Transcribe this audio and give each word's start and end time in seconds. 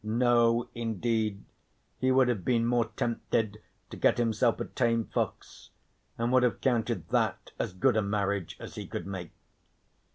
No, 0.03 0.67
indeed, 0.73 1.43
he 1.99 2.11
would 2.11 2.27
have 2.27 2.43
been 2.43 2.65
more 2.65 2.85
tempted 2.85 3.61
to 3.91 3.95
get 3.97 4.17
himself 4.17 4.59
a 4.59 4.65
tame 4.65 5.05
fox, 5.05 5.69
and 6.17 6.31
would 6.31 6.41
have 6.41 6.59
counted 6.59 7.07
that 7.09 7.51
as 7.59 7.73
good 7.73 7.95
a 7.95 8.01
marriage 8.01 8.57
as 8.59 8.73
he 8.73 8.87
could 8.87 9.05
make. 9.05 9.29